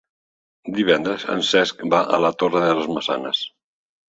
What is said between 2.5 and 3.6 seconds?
de les Maçanes.